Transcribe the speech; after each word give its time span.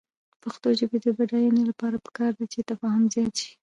د 0.31 0.33
پښتو 0.43 0.67
ژبې 0.79 0.97
د 1.05 1.07
بډاینې 1.17 1.63
لپاره 1.71 1.95
پکار 2.05 2.31
ده 2.37 2.45
چې 2.53 2.59
تفاهم 2.69 3.03
زیات 3.13 3.33
شي. 3.41 3.51